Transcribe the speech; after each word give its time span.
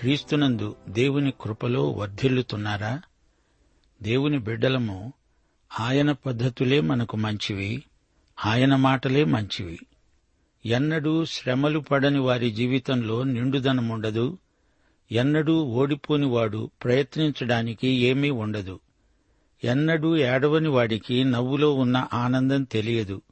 క్రీస్తునందు 0.00 0.76
దేవుని 0.88 1.32
కృపలో 1.40 1.90
వర్ధిల్లుతున్నారా? 1.90 3.02
దేవుని 4.02 4.38
బిడ్డలము 4.38 5.12
ఆయన 5.80 6.12
పద్ధతులే 6.12 6.80
మనకు 6.80 7.16
మంచివి 7.16 7.82
ఆయన 8.46 8.76
మాటలే 8.76 9.24
మంచివి. 9.24 9.78
ఎన్నడూ 10.66 11.24
శ్రమలు 11.24 11.78
పడని 11.78 12.18
వారి 12.18 12.50
జీవితంలో 12.50 13.22
నిండుదనముండదు. 13.22 14.38
ఎన్నడూ 15.12 15.62
ఓడిపోనివాడు 15.64 16.70
ప్రయత్నించడానికి 16.84 17.88
ఏమీ 17.88 18.30
ఉండదు. 18.30 18.80
ఎన్నడూ 19.64 20.16
ఏడవని 20.16 20.68
వాడికి 20.68 21.24
నవ్వులో 21.24 21.74
ఉన్న 21.74 22.06
ఆనందం 22.12 22.64
తెలియదు. 22.64 23.22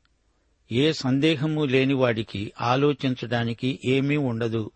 ఏ 0.73 0.93
సందేహము 0.93 1.65
లేనివాడికి 1.65 2.53
ఆలోచించడానికి 2.61 3.81
ఏమీ 3.85 4.17
ఉండదు. 4.17 4.71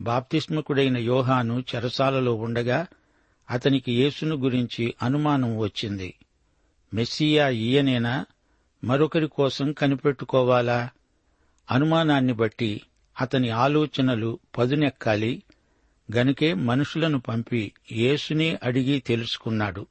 బాప్తిస్మకుడైన 0.00 0.96
యోహాను 0.96 1.64
చెరసాలలో 1.74 2.34
ఉండగా 2.34 2.86
అతనికి 3.50 3.92
యేసును 3.92 4.36
గురించి 4.36 4.94
అనుమానం 5.02 5.58
వచ్చింది. 5.58 6.14
మెస్సియా 6.94 7.48
ఈయనేనా? 7.48 8.26
మరొకరి 8.84 9.26
కోసం 9.26 9.72
కనిపెట్టుకోవాలా? 9.72 10.90
అనుమానాన్ని 11.70 12.32
బట్టి 12.32 12.82
అతని 13.20 13.50
ఆలోచనలు 13.50 14.38
పదునెక్కాలి. 14.58 15.42
గనుకే 16.16 16.54
మనుషులను 16.54 17.20
పంపి 17.20 17.72
యేసునే 17.92 18.58
అడిగి 18.62 19.00
తెలుసుకున్నాడు. 19.00 19.86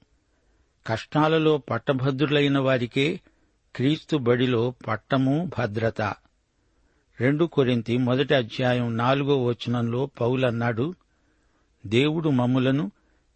కష్టాలలో 0.87 1.57
పట్టభద్రులైన 1.57 2.59
వారికే 2.59 3.19
క్రీస్తు 3.75 4.17
బడిలో 4.17 4.73
పట్టము 4.87 5.51
భద్రత. 5.57 6.01
రెండు 7.23 7.45
కొరింతి 7.45 7.97
మొదటి 7.97 8.33
అధ్యాయం 8.33 8.97
నాలుగో 8.97 9.45
వచనంలో 9.45 10.05
పౌలన్నాడు 10.05 10.95
దేవుడు 11.85 12.29
మమ్ములను 12.29 12.91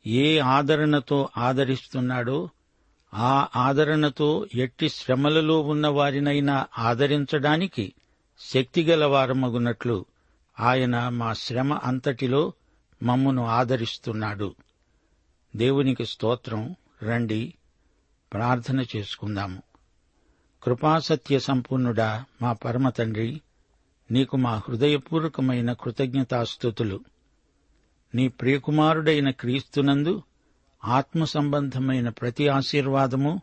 ఏ 0.07 0.39
ఆదరణతో 0.39 1.29
ఆదరిస్తున్నాడో 1.37 2.49
ఆ 3.13 3.47
ఆదరణతో 3.55 4.47
ఎట్టి 4.55 4.89
శ్రమలలో 4.89 5.61
ఉన్న 5.61 5.87
వారినైనా 5.87 6.67
ఆదరించడానికి 6.77 7.93
శక్తిగలవారమగునట్లు 8.39 10.05
ఆయన 10.59 11.09
మా 11.09 11.33
శ్రమ 11.33 11.73
అంతటిలో 11.73 12.53
మమ్మును 13.03 13.45
ఆదరిస్తున్నాడు. 13.45 14.55
దేవునికి 15.55 16.05
స్తోత్రం. 16.05 16.75
రండి 17.03 17.53
ప్రార్థన 18.33 18.85
చేసుకుందాము. 18.95 19.63
కృపాసత్య 20.63 21.39
సంపూర్ణుడా 21.39 22.25
మా 22.41 22.53
పరమతండ్రి 22.53 23.41
నీకు 24.11 24.37
మా 24.37 24.61
హృదయపూర్వకమైన 24.67 25.73
కృతజ్ఞతాస్థుతులు 25.73 26.99
నీ 28.15 28.27
ప్రియకుమారుడైన 28.27 29.29
క్రీస్తునందు 29.29 30.23
ఆత్మ 30.85 31.23
సంబంధమైన 31.23 32.09
ప్రతి 32.09 32.47
ఆశీర్వాదము 32.47 33.41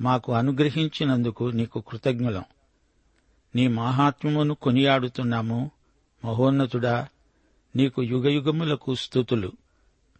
మాకు 0.00 0.32
అనుగ్రహించినందుకు 0.32 1.44
నీకు 1.44 1.80
కృతజ్ఞులం. 1.80 2.44
నీ 3.56 3.68
మాహాత్మ్యమును 3.68 4.54
కొనియాడుతున్నాము 4.54 5.70
మహోన్నతుడా 6.24 7.08
నీకు 7.76 8.02
యుగయుగములకు 8.02 8.94
స్థుతులు 8.94 9.52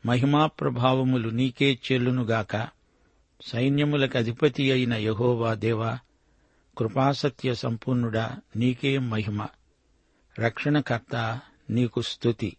మహిమా 0.07 0.47
ప్రభావములు 0.47 1.29
నీకే 1.29 1.79
చెల్లునుగాక. 1.93 2.69
సైన్యములకు 3.47 4.19
అధిపతి 4.19 4.73
అయిన 4.73 4.95
యహోవా 4.95 5.55
దేవా 5.55 5.99
కృపాసత్య 6.79 7.55
సంపూర్ణుడా 7.55 8.39
నీకే 8.57 8.99
మహిమ. 8.99 9.47
రక్షణకర్త 10.39 11.41
నీకు 11.71 12.03
స్థుతి 12.03 12.57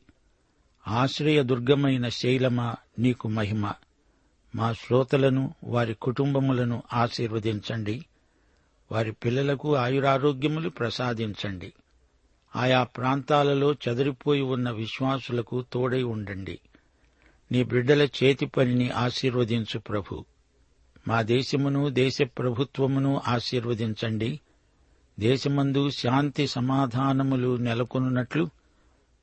ఆశ్రయదుర్గమైన 0.88 2.09
శైలమ 2.09 2.75
నీకు 3.00 3.28
మహిమ. 3.28 3.72
మా 4.56 4.74
శ్రోతలను 4.74 5.53
వారి 5.63 5.94
కుటుంబములను 5.94 6.84
ఆశీర్వదించండి. 6.94 8.06
వారి 8.91 9.12
పిల్లలకు 9.12 9.75
ఆయురారోగ్యములు 9.75 10.69
ప్రసాదించండి. 10.69 11.74
ఆయా 12.56 12.84
ప్రాంతాలలో 12.84 13.74
చదిరిపోయి 13.74 14.41
ఉన్న 14.41 14.69
విశ్వాసులకు 14.72 15.66
తోడై 15.74 16.03
ఉండండి. 16.03 16.59
నీ 17.52 17.64
బిడ్డల 17.64 18.02
చేతి 18.02 18.46
పనిని 18.46 18.90
ఆశీర్వదించు 18.90 19.80
ప్రభు. 19.80 20.25
మా 21.08 21.22
దేశమును 21.22 21.90
దేశ 21.90 22.18
ప్రభుత్వమును 22.22 23.22
ఆశీర్వదించండి. 23.28 24.40
దేశమందు 25.20 25.90
శాంతి 25.90 26.48
సమాధానములు 26.48 27.58
నెలకొనున్నట్లు 27.58 28.50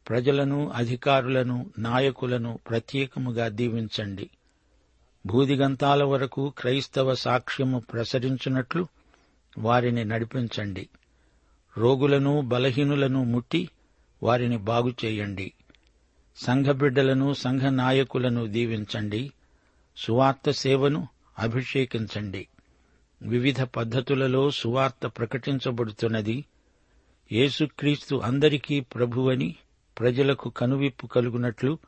ప్రజలను 0.08 0.70
అధికారులను 0.70 1.70
నాయకులను 1.78 2.58
ప్రత్యేకముగా 2.70 3.48
దీవించండి. 3.48 4.30
భూదిగంతాల 5.26 6.04
వరకు 6.04 6.52
క్రైస్తవ 6.58 7.14
సాక్ష్యము 7.14 7.78
ప్రసరించున్నట్లు 7.78 8.86
వారిని 9.58 10.04
నడిపించండి. 10.04 10.88
రోగులను 11.78 12.40
బలహీనులను 12.40 13.24
ముట్టి 13.24 13.68
వారిని 14.22 14.56
బాగుచేయండి 14.56 15.52
సంఘ 16.36 16.66
బిడ్డలను 16.66 17.34
సంఘ 17.34 17.60
నాయకులను 17.60 18.46
దీవించండి. 18.46 19.32
సువార్త 19.96 20.50
సేవను 20.50 21.08
అభిషేకించండి. 21.38 22.46
వివిధ 23.22 23.62
పద్ధతులలో 23.62 24.50
సువార్త 24.50 25.06
ప్రకటించబడుతున్నది. 25.06 26.44
యేసుక్రీస్తు 27.32 28.16
అందరికీ 28.16 28.80
ప్రభువని 28.80 29.56
ప్రజలకు 29.98 30.50
కనువిప్పు 30.50 31.06
కలుగునట్లు 31.06 31.78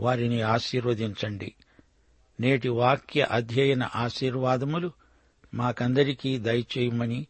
వారిని 0.00 0.42
ఆశీర్వదించండి. 0.42 1.54
నేటి 2.40 2.68
వాక్య 2.68 3.26
అధ్యయన 3.30 3.88
ఆశీర్వాదములు 3.96 4.92
మాకందరికీ 5.54 6.38
దయచేయమని 6.38 7.26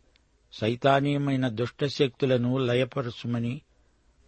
సైతానీయమైన 0.53 1.49
దుష్టశక్తులను 1.49 2.59
లయపరచుమని 2.59 3.61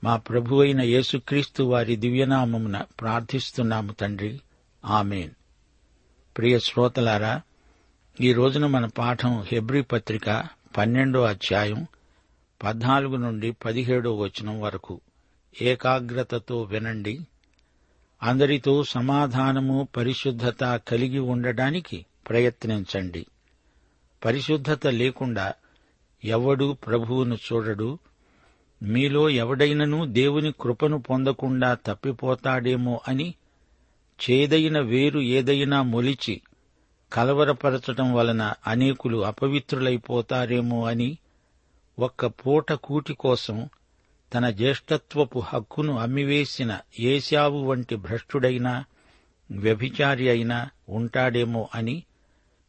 మా 0.04 0.16
ప్రభువైన 0.16 0.80
యేసుక్రీస్తు 0.80 1.62
వారి 1.62 1.96
దివ్యనామమున 1.96 2.80
ప్రార్థిస్తున్నాము 3.00 3.92
తండ్రి. 3.92 4.40
ఆమెన్. 4.84 5.30
ప్రియ 6.36 6.58
శ్రోతలారా 6.58 7.42
ఈ 8.20 8.32
రోజున 8.32 8.66
మన 8.66 8.86
పాఠం 8.86 9.42
హెబ్రి 9.42 9.82
పత్రిక 9.82 10.44
పన్నెండో 10.76 11.22
అధ్యాయం 11.22 11.86
పద్నాలుగు 12.62 13.16
నుండి 13.16 13.52
పదిహేడో 13.52 14.16
వచనం 14.16 14.60
వరకు. 14.60 15.00
ఏకాగ్రతతో 15.62 16.62
వినండి. 16.62 17.20
అందరితో 18.22 18.84
సమాధానము 18.84 19.88
పరిశుద్ధత 19.96 20.76
కలిగి 20.76 21.18
ఉండడానికి 21.18 22.06
ప్రయత్నించండి. 22.28 23.26
పరిశుద్ధత 24.24 24.86
లేకుండా 24.86 25.52
ఎవడు 26.24 26.76
ప్రభువును 26.86 27.34
చూడడు. 27.34 27.98
మీలో 28.82 29.30
ఎవడైనను 29.30 30.06
దేవుని 30.06 30.52
కృపను 30.60 30.98
పొందకుండా 30.98 31.74
తప్పిపోతాడేమో 31.86 33.00
అని 33.08 33.34
చేదైన 34.30 34.80
వేరు 34.80 35.20
ఏదైనా 35.20 35.82
మొలిచి 35.82 36.40
కలవరపరచటం 37.12 38.14
వలన 38.14 38.52
అనేకులు 38.66 39.24
అపవిత్రులైపోతారేమో 39.24 40.86
అని 40.86 41.18
ఒక్క 41.98 42.26
పూట 42.26 42.72
కూటి 42.72 43.14
కోసం 43.14 43.68
తన 44.34 44.50
జ్యేష్ఠత్వపు 44.50 45.38
హక్కును 45.38 45.98
అమ్మివేసిన 45.98 46.78
ఏశావు 47.00 47.62
వంటి 47.64 47.96
భ్రష్టుడైనా 47.96 48.84
వ్యభిచారి 49.50 50.28
అయినా 50.28 50.70
ఉంటాడేమో 50.88 51.68
అని 51.74 52.02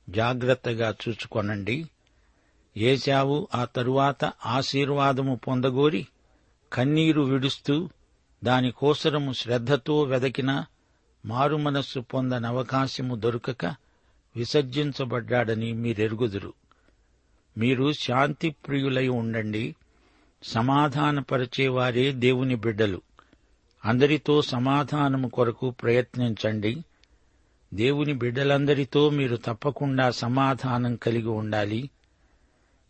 జాగ్రత్తగా 0.10 0.96
చూచుకొనండి. 1.08 1.90
ఏశావు 2.78 3.48
ఆ 3.56 3.66
తరువాత 3.66 4.32
ఆశీర్వాదము 4.46 5.36
పొందగోరి 5.36 6.08
కన్నీరు 6.74 7.22
విడుస్తూ 7.22 7.90
దానికోసరము 8.44 9.34
శ్రద్ధతో 9.34 10.02
వెదకినా 10.02 10.66
మారుమనస్సు 11.26 12.00
పొందనవకాశము 12.00 13.16
దొరకక 13.16 13.76
విసర్జించబడ్డాడని 14.40 15.74
మీరెరుగుదురు. 15.74 16.54
మీరు 17.58 17.94
శాంతి 17.94 18.50
ప్రియులై 18.50 19.08
ఉండండి. 19.08 19.76
సమాధానపరిచేవారే 20.44 22.12
దేవుని 22.12 22.56
బిడ్డలు. 22.56 23.02
అందరితో 23.86 24.42
సమాధానము 24.42 25.28
కొరకు 25.28 25.70
ప్రయత్నించండి. 25.70 26.86
దేవుని 27.74 28.14
బిడ్డలందరితో 28.14 29.10
మీరు 29.10 29.36
తప్పకుండా 29.36 30.12
సమాధానం 30.12 30.96
కలిగి 30.96 31.28
ఉండాలి. 31.28 31.90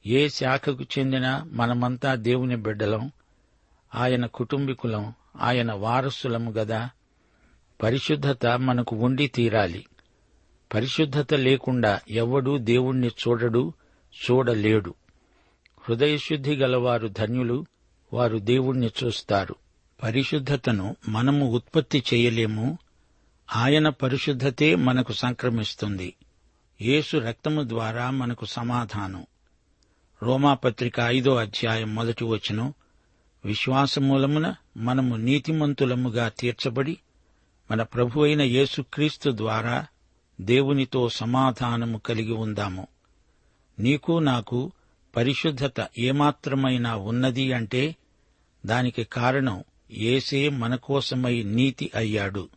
ఏ 0.06 0.30
శాఖకు 0.30 0.84
చెందిన 0.84 1.46
మనమంతా 1.52 2.16
దేవుని 2.16 2.56
బిడ్డలం. 2.56 3.12
ఆయన 3.96 4.26
కుటుంబీకులం. 4.26 5.14
ఆయన 5.40 5.74
వారసులము 5.74 6.52
గదా. 6.52 6.90
పరిశుద్ధత 7.84 8.48
మనకు 8.48 8.96
ఉండి 8.96 9.28
తీరాలి. 9.28 9.86
పరిశుద్ధత 10.74 11.34
లేకుండా 11.34 12.00
ఎవడూ 12.10 12.58
దేవుణ్ణి 12.58 13.08
చూడడు 13.08 13.74
చూడలేడు. 14.32 14.94
హృదయశుద్ధి 15.80 16.56
గలవారు 16.56 17.08
ధన్యులు 17.08 17.66
వారు 18.14 18.38
దేవుణ్ణి 18.38 18.92
చూస్తారు. 19.04 19.56
పరిశుద్ధతను 20.04 20.96
మనము 21.10 21.52
ఉత్పత్తి 21.52 22.04
చేయలేము 22.14 22.78
ఆయన 23.56 23.90
పరిశుద్ధతే 23.90 24.76
మనకు 24.76 25.14
సంక్రమిస్తుంది. 25.14 26.14
యేసు 26.82 27.18
రక్తము 27.18 27.70
ద్వారా 27.70 28.10
మనకు 28.10 28.46
సమాధానం. 28.46 29.26
రోమాపత్రిక 30.24 31.00
ఐదో 31.00 31.36
అధ్యాయం 31.36 31.96
మొదటి 31.96 32.26
వచనం 32.26 32.74
విశ్వాసమూలమున 33.46 34.56
మనము 34.78 35.16
నీతిమంతులముగా 35.16 36.30
తీర్చబడి 36.30 36.98
మన 37.72 37.84
ప్రభు 37.84 38.22
అయిన 38.22 38.42
యేసుక్రీస్తు 38.42 39.32
ద్వారా 39.36 39.88
దేవునితో 40.42 41.10
సమాధానము 41.10 41.98
కలిగి 41.98 42.32
ఉందాము. 42.32 42.88
నీకు 43.80 44.20
నాకు 44.20 44.72
పరిశుద్ధత 45.16 45.88
ఏమాత్రమైనా 46.00 46.96
ఉన్నది 46.96 47.54
అంటే 47.54 47.96
దానికి 48.66 49.04
కారణం 49.04 49.64
ఏసే 49.92 50.50
మన 50.50 50.76
కోసమై 50.76 51.44
నీతి 51.44 51.92
అయ్యాడు. 51.96 52.50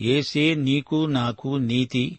ఏసే 0.00 0.54
నీకు 0.54 1.06
నాకు 1.06 1.56
నీతి 1.56 2.18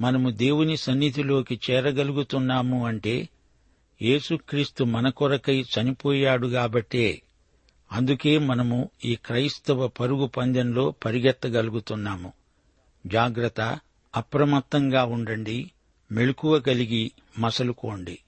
మనము 0.00 0.30
దేవుని 0.30 0.76
సన్నిధిలోకి 0.76 1.60
చేరగలుగుతున్నాము 1.70 2.86
అంటే 2.86 3.28
యేసుక్రీస్తు 4.02 4.84
మన 4.84 5.08
కొరకై 5.08 5.62
చనిపోయాడు 5.62 6.46
కాబట్టే 6.46 7.22
అందుకే 7.92 8.38
మనము 8.38 8.90
ఈ 9.04 9.14
క్రైస్తవ 9.14 9.88
పరుగు 9.88 10.26
పందెంలో 10.26 10.94
పరిగెత్తగలుగుతున్నాము. 11.04 12.32
జాగ్రత్త 13.06 13.80
అప్రమత్తంగా 14.16 15.04
ఉండండి 15.04 15.70
మెళుకువ 16.12 16.58
కలిగి 16.58 17.12
మసలుకోండి. 17.38 18.18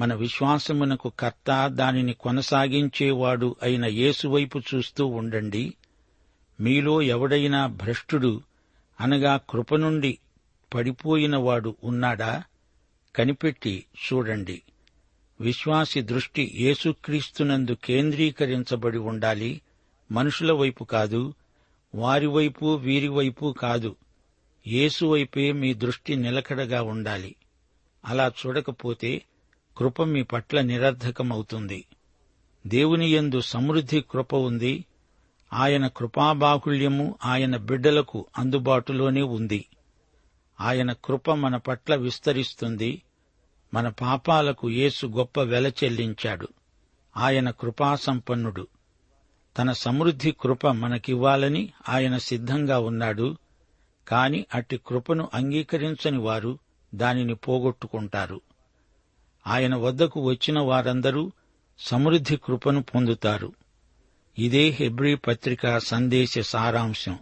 మన 0.00 0.14
విశ్వాసమునకు 0.14 1.12
కర్త 1.20 1.66
దానిని 1.66 2.12
కొనసాగించేవాడు 2.12 3.56
అయిన 3.62 3.84
యేసువైపు 3.84 4.58
చూస్తూ 4.58 5.06
ఉండండి. 5.06 5.74
మీలో 6.60 7.02
ఎవడైనా 7.02 7.66
భ్రష్టుడు 7.66 8.42
అనగా 9.00 9.40
కృప 9.50 9.74
నుండి 9.74 10.18
పడిపోయినవాడు 10.74 11.76
ఉన్నాడా? 11.84 12.42
కనిపెట్టి 13.16 13.84
చూడండి. 13.94 14.62
విశ్వాసి 15.40 16.02
దృష్టి 16.02 16.52
యేసుక్రీస్తునందు 16.54 17.76
కేంద్రీకరించబడి 17.84 18.98
ఉండాలి. 18.98 19.60
మనుషుల 20.12 20.52
వైపు 20.52 20.84
కాదు 20.84 21.34
వారి 21.96 22.26
వైపు 22.26 22.74
వీరి 22.74 23.08
వైపు 23.08 23.54
కాదు. 23.58 23.96
యేసువైపే 24.66 25.52
మీ 25.52 25.74
దృష్టి 25.74 26.16
నిలకడగా 26.16 26.82
ఉండాలి. 26.82 27.36
అలా 28.04 28.32
చూడకపోతే 28.46 29.22
కృప 29.76 30.02
మీ 30.02 30.22
పట్ల 30.22 30.60
నిరర్ధకమవుతుంది. 30.60 31.84
దేవుని 32.66 33.08
యందు 33.10 33.40
సమృద్ధి 33.40 34.04
కృప 34.10 34.34
ఉంది. 34.34 34.84
ఆయన 35.52 35.86
కృపాబాహుళ్యము 35.86 37.14
ఆయన 37.24 37.56
బిడ్డలకు 37.56 38.26
అందుబాటులోనే 38.38 39.22
ఉంది. 39.22 39.66
ఆయన 40.60 40.92
కృప 40.92 41.30
మన 41.30 41.56
పట్ల 41.56 41.94
విస్తరిస్తుంది. 41.94 43.02
మన 43.74 43.88
పాపాలకు 43.88 44.70
యేసు 44.70 45.06
గొప్ప 45.06 45.40
వెల 45.40 45.66
చెల్లించాడు. 45.66 46.48
ఆయన 47.16 47.50
కృపాసంపన్నుడు. 47.50 48.66
తన 49.58 49.72
సమృద్ధి 49.72 50.32
కృప 50.40 50.66
మనకివ్వాలని 50.66 51.72
ఆయన 51.88 52.18
సిద్ధంగా 52.18 52.78
ఉన్నాడు. 52.78 53.36
కాని 54.08 54.46
అట్టి 54.54 54.80
కృపను 54.86 55.28
అంగీకరించని 55.34 56.18
వారు 56.18 56.58
దానిని 56.94 57.34
పోగొట్టుకుంటారు. 57.34 58.40
ఆయన 59.46 59.74
వద్దకు 59.74 60.20
వచ్చిన 60.20 60.60
వారందరూ 60.60 61.32
సమృద్ధి 61.78 62.36
కృపను 62.36 62.82
పొందుతారు. 62.82 63.52
ఇదే 64.38 64.68
హెబ్రీ 64.68 65.14
పత్రిక 65.14 65.78
సందేశ 65.78 66.38
సారాంశం. 66.38 67.18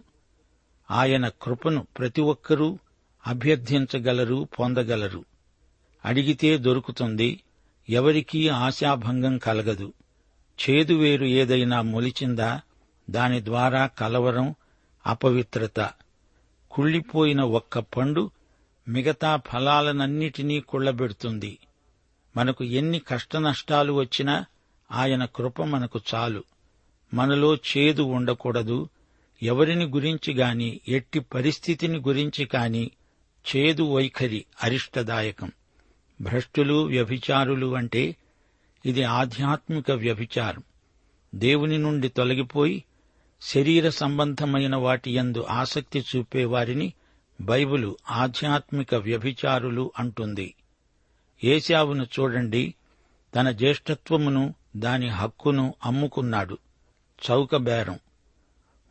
ఆయన 0.91 1.29
కృపను 1.41 1.87
ప్రతి 1.97 2.21
ఒక్కరూ 2.21 2.79
అభ్యర్థించగలరు 3.27 4.47
పొందగలరు. 4.59 5.25
అడిగితే 6.05 6.57
దొరుకుతుంది 6.57 7.43
ఎవరికీ 7.89 8.47
ఆశాభంగం 8.47 9.37
కలగదు. 9.37 9.93
చేదువేరు 10.61 11.25
ఏదైనా 11.25 11.81
మొలిచిందా? 11.81 12.61
దాని 13.09 13.45
ద్వారా 13.45 13.87
కలవరం 13.87 14.55
అపవిత్రత. 15.07 15.89
కుళ్ళిపోయిన 16.71 17.41
ఒక్క 17.41 17.79
పండు 17.79 18.31
మిగతా 18.87 19.35
ఫలాలనన్నిటినీ 19.35 20.59
కుళ్ళబెడుతుంది 20.59 21.57
మనకు 22.37 22.63
ఎన్ని 22.63 22.99
కష్టనష్టాలు 22.99 23.93
వచ్చినా 23.93 24.45
ఆయన 24.91 25.25
కృప 25.25 25.63
మనకు 25.63 25.99
చాలు. 26.15 26.43
మనలో 27.13 27.55
చేదు 27.55 28.01
ఉండకూడదు. 28.01 28.89
ఎవరిని 29.43 29.85
గురించి 29.85 30.33
గాని 30.33 30.81
ఎట్టి 30.87 31.19
పరిస్థితిని 31.19 31.97
గురించి 31.97 32.45
కాని 32.45 32.91
చేదు 33.55 33.93
వైఖరి 33.95 34.45
అరిష్టదాయకం. 34.63 35.51
భ్రష్టులు 36.21 36.73
వ్యభిచారులు 36.73 37.75
అంటే 37.75 38.15
ఇది 38.85 39.03
ఆధ్యాత్మిక 39.03 39.91
వ్యభిచారం. 39.91 40.63
దేవుని 41.35 41.77
నుండి 41.77 42.09
తొలగిపోయి 42.09 42.83
శరీర 43.41 43.89
సంబంధమైన 43.89 44.75
వాటి 44.75 45.15
యందు 45.15 45.45
ఆసక్తి 45.49 46.05
చూపేవారిని 46.15 46.93
బైబిలు 47.41 47.97
ఆధ్యాత్మిక 48.11 48.95
వ్యభిచారులు 48.95 49.91
అంటుంది. 49.99 50.55
ఏశావును 51.43 52.03
చూడండి 52.03 52.75
తన 53.35 53.51
జ్యేష్ఠత్వమును 53.51 54.53
దాని 54.75 55.09
హక్కును 55.09 55.75
అమ్ముకున్నాడు. 55.85 56.57
చౌకబేరం 57.29 57.99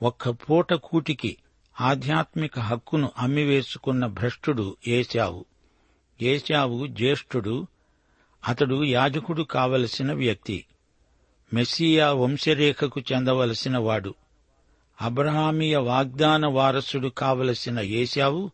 ఒక్క 0.02 0.28
పూట 0.28 0.72
కూటికి 0.72 1.36
ఆధ్యాత్మిక 1.80 2.58
హక్కును 2.58 3.10
అమ్మివేసుకున్న 3.18 4.06
భ్రష్టుడు 4.06 4.76
ఏశావు. 4.86 5.44
ఏశావు 6.22 6.86
జ్యేష్ఠుడు 6.86 7.66
అతడు 8.48 8.84
యాజకుడు 8.84 9.42
కావలసిన 9.42 10.12
వ్యక్తి. 10.12 10.64
మెస్సియా 11.54 12.12
వంశరేఖకు 12.12 13.00
చెందవలసిన 13.00 13.78
వాడు. 13.78 14.14
అబ్రహామీయ 15.00 15.76
వాగ్దాన 15.76 16.46
వారసుడు 16.46 17.08
కావలసిన 17.08 17.80
ఏశావు 17.80 18.50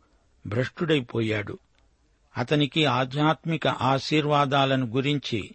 భ్రష్టుడైపోయాడు. 0.47 1.59
అతనికి 2.37 2.85
ఆధ్యాత్మిక 2.85 3.67
ఆశీర్వాదాలను 3.67 4.87
గురించి 4.87 5.51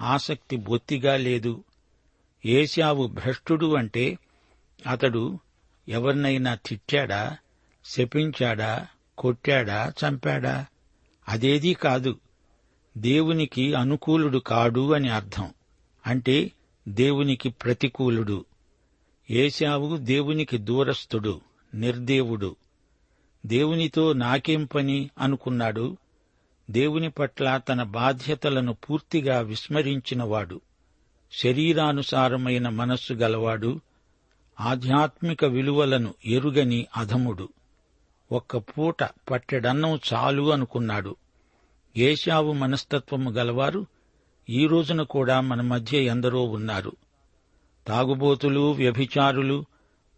ఆసక్తి 0.00 0.56
బొత్తిగా 0.56 1.16
లేదు. 1.16 1.64
ఏశావు 2.46 3.06
భ్రష్టుడు 3.06 3.74
అంటే 3.76 4.18
అతడు 4.86 5.38
ఎవరినైనా 5.88 6.54
తిట్టాడా 6.54 7.36
శపించాడా 7.84 8.86
కొట్టాడా 9.18 9.92
చంపాడా? 10.04 10.66
అదేదీ 11.28 11.74
కాదు. 11.74 12.20
దేవునికి 12.96 13.74
అనుకూలుడు 13.74 14.38
కాడు 14.38 14.92
అని 14.92 15.08
అర్థం. 15.08 15.50
అంటే 16.06 16.52
దేవునికి 16.88 17.48
ప్రతికూలుడు. 17.48 18.44
ఏశావు 19.30 19.96
దేవునికి 19.96 20.58
దూరస్థుడు 20.58 21.40
నిర్దేవుడు. 21.74 22.56
దేవునితో 23.46 24.12
నాకేం 24.12 24.64
పని 24.64 25.10
అనుకున్నాడు? 25.18 25.96
దేవుని 26.70 27.10
పట్ల 27.10 27.60
తన 27.68 27.82
బాధ్యతలను 27.82 28.72
పూర్తిగా 28.72 29.40
విస్మరించినవాడు. 29.40 30.60
శరీరానుసారమైన 31.32 32.68
మనస్సు 32.68 33.12
గలవాడు. 33.12 33.80
ఆధ్యాత్మిక 34.60 35.44
విలువలను 35.44 36.14
ఎరుగని 36.26 36.86
అధముడు. 36.96 37.48
ఒక్క 38.32 38.56
పూట 38.56 39.02
పట్టెడన్నం 39.02 40.00
చాలు 40.14 40.52
అనుకున్నాడు. 40.52 41.16
ఏశావు 41.96 42.52
మనస్తత్వము 42.52 43.30
గలవారు 43.30 43.86
ఈ 44.50 44.66
రోజున 44.66 45.02
కూడా 45.02 45.40
మన 45.40 45.60
మధ్య 45.60 45.98
ఎందరో 45.98 46.44
ఉన్నారు. 46.44 46.92
తాగుబోతులు 47.86 48.72
వ్యభిచారులు 48.72 49.64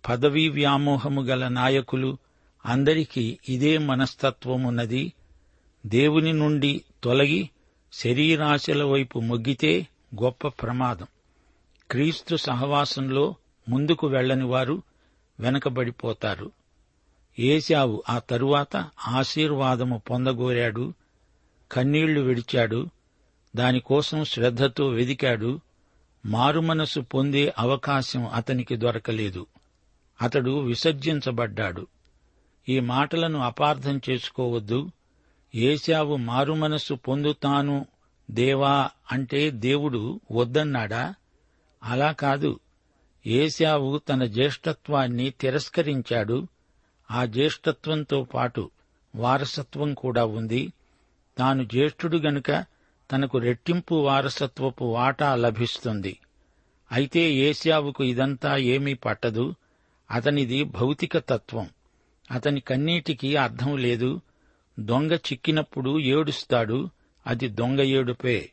పదవీ 0.09 0.49
వ్యామోహము 0.49 1.23
గల 1.23 1.49
నాయకులు 1.49 2.19
అందరికీ 2.67 3.39
ఇదే 3.49 3.79
మనస్తత్వమున్నది 3.79 5.13
దేవుని 5.87 6.33
నుండి 6.33 6.85
తొలగి 7.05 7.51
శరీరాశల 7.93 8.85
వైపు 8.85 9.19
మొగ్గితే 9.19 9.87
గొప్ప 10.23 10.49
ప్రమాదం. 10.49 11.07
క్రీస్తు 11.91 12.37
సహవాసంలో 12.37 13.35
ముందుకు 13.69 14.07
వెళ్ళని 14.07 14.45
వారు 14.45 14.83
వెనకబడిపోతారు. 15.41 16.51
ఏశావు 17.39 18.03
ఆ 18.09 18.19
తరువాత 18.19 18.91
ఆశీర్వాదము 19.09 20.03
పొందగోరాడు. 20.11 20.95
కన్నీళ్ళు 21.73 22.21
విడిచాడు. 22.21 22.87
దానికోసం 23.57 24.25
శ్రద్ధతో 24.25 24.89
వెదికాడు. 24.89 25.61
మారుమనసు 26.27 27.01
పొందే 27.01 27.55
అవకాశం 27.59 28.27
అతనికి 28.27 28.77
దొరకలేదు. 28.77 29.47
అతడు 30.23 30.51
విసర్జించబడ్డాడు. 30.51 31.87
ఈ 32.69 32.81
మాటలను 32.81 33.39
అపార్థం 33.39 34.01
చేసుకోవద్దు. 34.11 34.91
ఏశావు 35.55 36.17
మారుమనస్సు 36.17 36.95
పొందుతాను 36.95 37.87
దేవా 38.31 38.91
అంటే 39.13 39.51
దేవుడు 39.51 40.21
వద్దన్నాడా? 40.33 41.15
అలా 41.85 42.13
కాదు. 42.13 42.61
ఏశావు 43.27 43.99
తన 43.99 44.25
జ్యేష్ఠత్వాన్ని 44.25 45.31
తిరస్కరించాడు. 45.31 46.47
ఆ 47.11 47.25
జ్యేష్ఠత్వంతో 47.25 48.25
పాటు 48.25 48.71
వారసత్వం 49.17 49.95
కూడా 49.95 50.25
ఉంది. 50.25 50.73
తాను 51.39 51.63
జ్యేష్ఠుడు 51.63 52.17
గనుక 52.17 52.65
తనకు 53.13 53.39
రెట్టింపు 53.39 53.95
వారసత్వపు 53.95 54.85
వాటా 54.85 55.35
లభిస్తుంది. 55.35 56.19
అయితే 56.93 57.21
ఏశావుకు 57.21 58.05
ఇదంతా 58.05 58.57
ఏమీ 58.57 58.95
పట్టదు. 58.95 59.55
అతనిది 60.11 60.63
భౌతిక 60.65 61.19
తత్వం. 61.19 61.69
అతని 62.31 62.61
కన్నీటికి 62.61 63.37
అర్థం 63.37 63.77
లేదు. 63.77 64.21
దొంగ 64.81 65.13
చిక్కినప్పుడు 65.13 66.01
ఏడుస్తాడు. 66.01 66.91
అది 67.27 67.49
దొంగ 67.49 67.81
ఏడుపే. 67.81 68.51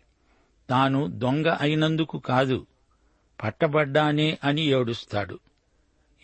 తాను 0.69 1.07
దొంగ 1.07 1.57
అయినందుకు 1.61 2.19
కాదు. 2.19 2.65
పట్టబడ్డానే 3.43 4.37
అని 4.43 4.61
ఏడుస్తాడు. 4.61 5.39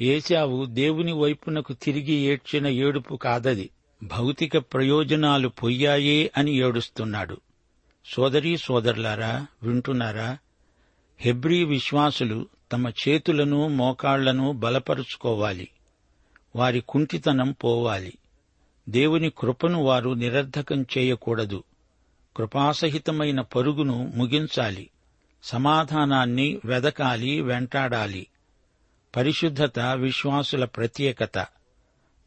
ఏశావు 0.01 0.65
దేవుని 0.65 1.12
వైపునకు 1.12 1.74
తిరిగి 1.74 2.13
ఏడ్చిన 2.13 2.68
ఏడుపు 2.68 3.15
కాదది. 3.15 3.70
భౌతిక 4.03 4.58
ప్రయోజనాలు 4.58 5.48
పొయ్యాయే 5.48 6.31
అని 6.38 6.51
ఏడుస్తున్నాడు. 6.51 7.38
సోదరీ 8.05 8.58
సోదరులారా 8.58 9.48
వింటున్నారా? 9.63 10.38
హెబ్రీ 11.20 11.63
విశ్వాసులు 11.63 12.48
తమ 12.72 12.89
చేతులను 12.89 13.67
మోకాళ్ళను 13.67 14.51
బలపరుచుకోవాలి. 14.51 15.70
వారి 16.55 16.81
కుంటితనం 16.81 17.51
పోవాలి. 17.51 18.13
దేవుని 18.89 19.29
కృపను 19.29 19.84
వారు 19.84 20.10
నిరర్ధకం 20.10 20.86
చేయకూడదు. 20.98 21.63
కృపాసహితమైన 22.38 23.41
పరుగును 23.41 24.12
ముగించాలి. 24.15 24.89
సమాధానాన్ని 25.43 26.60
వెదకాలి 26.65 27.41
వెంటాడాలి. 27.41 28.27
పరిశుద్ధత 29.15 29.79
విశ్వాసుల 29.79 30.65
ప్రత్యేకత. 30.65 31.48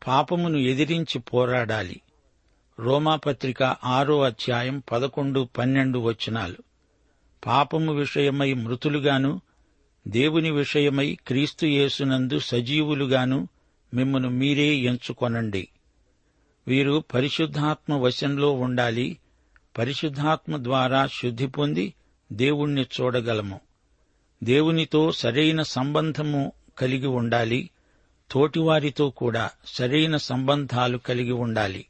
పాపమును 0.07 0.59
ఎదిరించి 0.59 1.19
పోరాడాలి. 1.19 2.01
రోమాపత్రిక 2.79 3.63
ఆరో 3.63 4.23
అధ్యాయం 4.23 4.83
పదకొండు 4.93 5.49
పన్నెండు 5.59 5.99
వచనాలు. 5.99 6.57
పాపము 7.47 7.93
విషయమై 7.93 8.53
మృతులుగాను 8.53 9.41
దేవుని 10.09 10.51
విషయమై 10.51 11.19
క్రీస్తు 11.27 11.67
యేసునందు 11.67 12.39
సజీవులుగాను 12.39 13.49
మిమ్మను 13.95 14.31
మీరే 14.31 14.75
ఎంచుకొనండి. 14.75 15.69
వీరు 16.69 17.05
పరిశుద్ధాత్మ 17.15 17.95
వశంలో 17.95 18.53
ఉండాలి. 18.53 19.19
పరిశుద్ధాత్మ 19.79 20.65
ద్వారా 20.65 21.07
శుద్ధి 21.07 21.47
పొంది 21.47 21.95
దేవుణ్ణి 22.33 22.87
చూడగలము. 23.01 23.61
దేవునితో 24.43 25.13
సరైన 25.13 25.63
సంబంధము 25.63 26.53
కలిగి 26.79 27.07
ఉండాలి. 27.07 27.71
తోటివారితో 28.35 29.11
కూడా 29.11 29.51
సరైన 29.67 30.17
సంబంధాలు 30.17 30.99
కలిగి 30.99 31.33
ఉండాలి. 31.33 31.87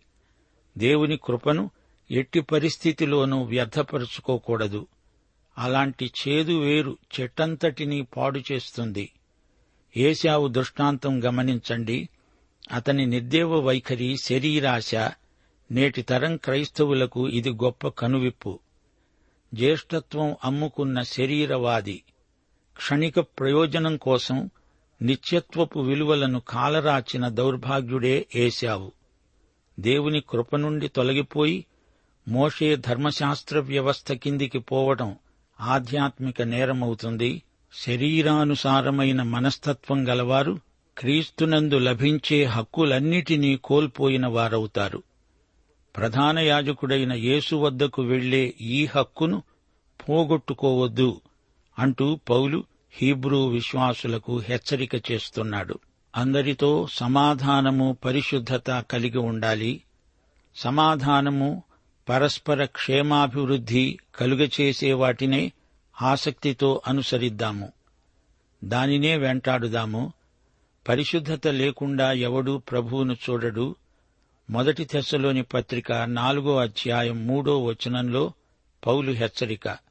దేవుని 0.79 1.19
కృపను 1.25 1.71
ఎట్టి 2.11 2.41
పరిస్థితిలోనూ 2.41 3.43
వ్యర్థపరుచుకోకూడదు. 3.43 4.87
అలాంటి 5.59 6.11
చేదు 6.29 6.53
వేరు 6.61 6.99
చెట్టంతటినీ 7.21 8.03
పాడు 8.03 8.41
చేస్తుంది. 8.53 9.13
ఏశావు 9.97 10.49
దృష్టాంతం 10.49 11.25
గమనించండి. 11.25 12.09
అతని 12.73 13.07
నిర్దేవ 13.07 13.61
వైఖరి 13.61 14.17
శరీరాశ 14.17 14.95
నేటి 15.71 16.03
తరం 16.03 16.37
క్రైస్తవులకు 16.37 17.29
ఇది 17.29 17.51
గొప్ప 17.51 17.89
కనువిప్పు. 17.89 18.59
జ్యేష్ఠత్వం 19.55 20.37
అమ్ముకున్న 20.45 21.03
శరీరవాది. 21.03 22.03
క్షణిక 22.77 23.21
ప్రయోజనం 23.21 23.97
కోసం 23.97 24.51
నిత్యత్వపు 25.03 25.81
విలువలను 25.81 26.41
కాలరాచిన 26.41 27.29
దౌర్భాగ్యుడే 27.29 28.27
ఏశావు. 28.35 28.93
దేవుని 29.81 30.21
కృప 30.21 30.57
నుండి 30.57 30.89
తొలగిపోయి 30.89 31.67
మోషే 32.29 32.77
ధర్మశాస్త్ర 32.77 33.59
వ్యవస్థ 33.59 34.13
కిందికి 34.13 34.59
పోవడం 34.59 35.17
ఆధ్యాత్మిక 35.61 36.43
నేరమవుతుంది. 36.43 37.43
శరీరానుసారమైన 37.73 39.23
మనస్తత్వం 39.23 40.09
గలవారు 40.09 40.61
క్రీస్తునందు 40.99 41.79
లభించే 41.79 42.45
హక్కులన్నిటినీ 42.45 43.57
కోల్పోయిన 43.57 44.27
వారవుతారు. 44.27 45.03
ప్రధాన 45.97 46.39
యాజకుడైన 46.39 47.13
యేసు 47.13 47.57
వద్దకు 47.57 48.03
వెళ్ళే 48.03 48.55
ఈ 48.61 48.87
హక్కును 48.87 49.43
పోగొట్టుకోవద్దు 50.09 51.21
అంటూ 51.79 52.19
పౌలు 52.31 52.65
హీబ్రూ 52.97 53.47
విశ్వాసులకు 53.49 54.39
హెచ్చరిక 54.39 55.11
చేస్తున్నాడు. 55.13 55.79
అందరితో 56.17 56.87
సమాధానము 56.91 57.97
పరిశుద్ధత 58.05 58.81
కలిగి 58.81 59.19
ఉండాలి. 59.19 59.83
సమాధానము 60.57 61.63
పరస్పర 62.09 62.65
క్షేమాభివృద్ధి 62.65 63.99
కలుగచేసే 64.15 64.93
వాటినే 64.93 65.53
ఆసక్తితో 66.03 66.83
అనుసరిద్దాము. 66.87 67.73
దానినే 68.65 69.17
వెంటాడుదాము. 69.17 70.13
పరిశుద్ధత 70.89 71.49
లేకుండా 71.49 72.13
ఎవడూ 72.13 72.59
ప్రభువును 72.59 73.17
చూడడు. 73.31 73.77
మొదటి 74.51 74.85
తెశలోని 74.85 75.43
పత్రిక 75.43 75.93
నాలుగో 75.93 76.57
అధ్యాయం 76.57 77.27
మూడో 77.27 77.65
వచనంలో 77.65 78.33
పౌలు 78.87 79.13
హెచ్చరిక. 79.13 79.84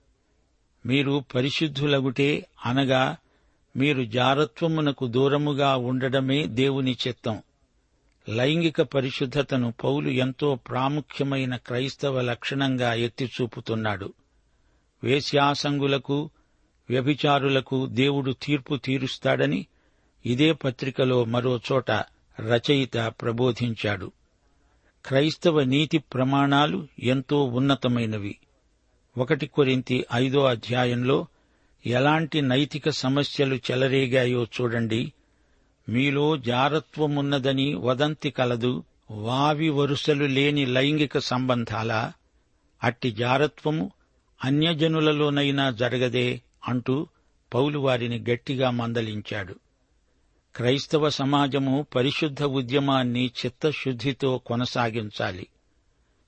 మీరు 0.86 1.24
పరిశుద్ధులగుటే 1.36 2.48
అనగా 2.66 3.18
మీరు 3.78 4.04
జారత్వమునకు 4.04 5.08
దూరముగా 5.08 5.76
ఉండడమే 5.76 6.48
దేవుని 6.48 6.98
చిత్తం. 7.08 7.42
లైంగిక 8.30 8.82
పరిశుద్ధతను 8.82 9.74
పౌలు 9.84 10.10
ఎంతో 10.10 10.56
ప్రాముఖ్యమైన 10.56 11.56
క్రైస్తవ 11.56 12.22
లక్షణంగా 12.22 12.94
ఎత్తిచూపుతున్నాడు. 12.94 14.14
వేశ్యాసంగులకు 15.04 16.30
వ్యభిచారులకు 16.90 17.86
దేవుడు 17.86 18.32
తీర్పు 18.32 18.76
తీరుస్తాడని 18.76 19.66
ఇదే 20.26 20.52
పత్రికలో 20.52 21.26
మరోచోట 21.26 21.92
రచయిత 22.40 22.98
ప్రబోధించాడు. 22.98 24.12
క్రైస్తవ 25.06 25.64
నీతి 25.64 25.98
ప్రమాణాలు 25.98 26.88
ఎంతో 27.00 27.44
ఉన్నతమైనవి. 27.44 28.38
ఒకటి 29.18 29.48
కొరింతి 29.48 30.06
ఐదో 30.14 30.46
అధ్యాయంలో 30.46 31.28
ఎలాంటి 31.86 32.42
నైతిక 32.42 32.90
సమస్యలు 32.90 33.56
చెలరేగాయో 33.56 34.44
చూడండి. 34.44 35.14
మీలో 35.90 36.38
జారత్వమున్నదని 36.38 37.74
వదంతి 37.74 38.30
కలదు 38.30 38.84
వావి 39.12 39.70
వరుసలు 39.70 40.26
లేని 40.26 40.66
లైంగిక 40.66 41.18
సంబంధాల? 41.18 42.12
అట్టి 42.84 43.12
జారత్వము 43.12 43.92
అన్యజనులలోనైనా 44.44 45.72
జరగదే 45.72 46.42
అంటూ 46.68 47.08
పౌలు 47.54 47.80
వారిని 47.80 48.26
గట్టిగా 48.30 48.70
మందలించాడు. 48.70 49.56
క్రైస్తవ 50.56 51.10
సమాజము 51.10 51.86
పరిశుద్ధ 51.96 52.44
ఉద్యమాన్ని 52.44 53.32
చిత్తశుద్ధితో 53.46 54.38
కొనసాగించాలి. 54.38 55.48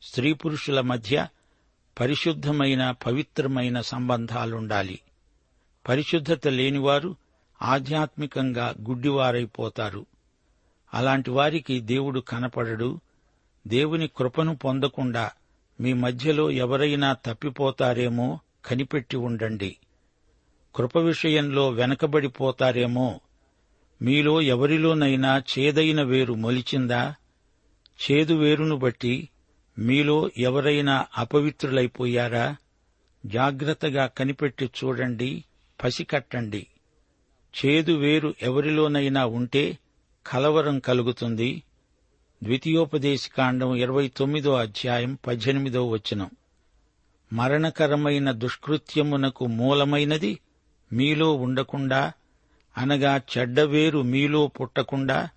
స్త్రీ 0.02 0.34
పురుషుల 0.34 0.82
మధ్య 0.82 1.28
పరిశుద్ధమైన 2.00 2.92
పవిత్రమైన 2.92 3.82
సంబంధాలుండాలి. 3.82 5.00
పరిశుద్ధత 5.90 6.48
లేనివారు 6.48 7.16
ఆధ్యాత్మికంగా 7.62 8.76
గుడ్డివారైపోతారు. 8.90 10.06
అలాంటి 10.94 11.32
వారికి 11.32 11.82
దేవుడు 11.82 12.20
కనపడడు. 12.20 13.00
దేవుని 13.68 14.08
కృపను 14.08 14.56
పొందకుండా 14.56 15.32
మీ 15.82 15.94
మధ్యలో 15.94 16.52
ఎవరైనా 16.52 17.14
తప్పిపోతారేమో 17.14 18.40
కనిపెట్టి 18.66 19.18
ఉండండి. 19.18 19.78
కృప 20.76 20.98
విషయంలో 20.98 21.70
వెనకబడిపోతారేమో 21.70 23.20
మీలో 24.02 24.42
ఎవరిలోనైనా 24.42 25.38
చేదైన 25.38 26.02
వేరు 26.02 26.34
మొలిచిందా? 26.34 27.16
చేదు 28.12 28.34
వేరును 28.34 28.76
బట్టి 28.76 29.30
మీలో 29.80 30.30
ఎవరైనా 30.38 31.06
అపవిత్రులైపోయారా? 31.18 32.56
జాగ్రత్తగా 33.26 34.06
కనిపెట్టి 34.06 34.66
చూడండి 34.66 35.44
పసికట్టండి. 35.84 36.68
చేదు 37.66 37.92
వేరు 37.92 38.34
ఎవరిలోనైనా 38.42 39.26
ఉంటే 39.26 39.78
కలవరం 40.28 40.80
కలుగుతుంది. 40.80 41.64
ద్వితీయోపదేశకాండం 42.44 43.76
ఇరవై 43.76 44.08
తొమ్మిదో 44.08 44.54
అధ్యాయం 44.54 45.18
పద్దెనిమిదో 45.28 45.90
వచనం. 45.90 46.30
మరణకరమైన 47.34 48.32
దుష్కృత్యమునకు 48.32 49.46
మూలమైనది 49.46 50.40
మీలో 50.94 51.34
ఉండకుండా 51.34 52.14
అనగా 52.78 53.22
చెడ్డవేరు 53.38 54.02
మీలో 54.02 54.48
పుట్టకుండా 54.48 55.30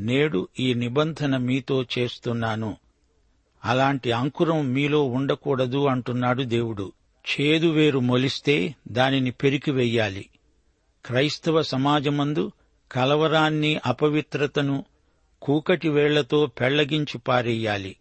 నేడు 0.00 0.48
ఈ 0.60 0.74
నిబంధన 0.74 1.36
మీతో 1.36 1.86
చేస్తున్నాను. 1.98 2.76
అలాంటి 3.68 4.12
అంకురం 4.12 4.72
మీలో 4.72 5.04
ఉండకూడదు 5.04 5.86
అంటున్నాడు 5.86 6.42
దేవుడు. 6.42 6.92
చేదు 7.28 7.66
వేరు 7.66 7.98
మొలిస్తే 7.98 8.74
దానిని 8.88 9.30
పెరికివెయ్యాలి 9.30 10.28
క్రైస్తవ 11.06 11.62
సమాజమందు 11.62 12.52
కలవరాన్ని 12.92 13.80
అపవిత్రతను 13.86 14.84
కూకటి 15.42 15.88
వేళ్ళతో 15.88 16.46
పెళ్ళగించి 16.46 17.18
పారేయాలి. 17.18 17.96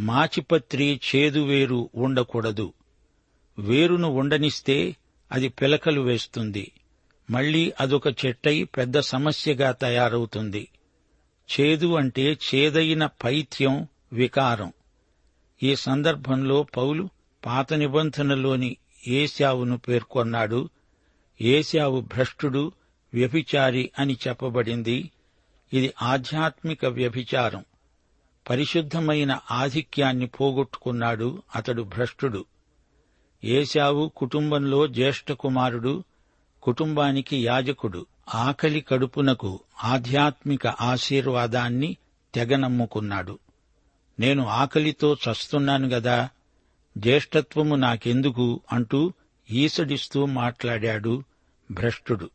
మాచిపత్రి 0.00 1.00
చేదు 1.14 1.40
వేరు 1.40 1.90
ఉండకూడదు. 1.94 2.72
వేరును 3.58 4.08
ఉండనిస్తే 4.08 4.96
అది 5.32 5.48
పిలకలు 5.48 6.00
వేస్తుంది. 6.00 6.72
మళ్ళీ 7.30 7.72
అదొక 7.80 8.06
చెట్టై 8.26 8.64
పెద్ద 8.64 8.98
సమస్యగా 8.98 9.72
తయారవుతుంది. 9.72 10.68
చేదు 11.50 11.94
అంటే 11.94 12.38
చేదైన 12.54 13.06
పైత్యం 13.24 13.88
వికారం. 14.12 14.72
ఈ 15.62 15.76
సందర్భంలో 15.76 16.62
పౌలు 16.62 17.08
పాత 17.46 17.74
నిబంధనలోని 17.74 18.76
ఏశావును 19.06 19.78
పేర్కొన్నాడు. 19.78 20.68
ఏశావు 21.40 22.00
భ్రష్టుడు 22.00 22.72
వ్యభిచారి 23.14 23.90
అని 23.98 24.18
చెప్పబడింది. 24.28 25.10
ఇది 25.72 25.92
ఆధ్యాత్మిక 26.02 26.86
వ్యభిచారం. 26.86 27.64
పరిశుద్ధమైన 28.50 29.38
ఆధిక్యాన్ని 29.50 30.26
పోగొట్టుకున్నాడు 30.26 31.42
అతడు 31.56 31.82
భ్రష్టుడు. 31.82 32.44
ఏశావు 33.44 34.12
కుటుంబంలో 34.16 34.86
జ్యేష్ఠ 34.86 35.32
కుమారుడు 35.32 36.04
కుటుంబానికి 36.62 37.44
యాజకుడు. 37.44 38.06
ఆకలి 38.34 38.80
కడుపునకు 38.80 39.60
ఆధ్యాత్మిక 39.84 40.66
ఆశీర్వాదాన్ని 40.66 41.96
తెగనమ్ముకున్నాడు 42.34 43.38
నేను 44.18 44.46
ఆకలితో 44.46 45.14
చస్తున్నాను 45.14 45.88
గదా 45.88 46.28
జ్యేష్ఠత్వము 46.98 47.74
నాకెందుకు 47.74 48.60
అంటూ 48.72 49.12
ఈసడిస్తూ 49.50 50.26
మాట్లాడాడు 50.26 51.22
భ్రష్టుడు. 51.70 52.30